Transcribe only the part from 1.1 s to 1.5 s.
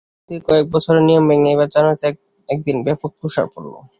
ভেঙে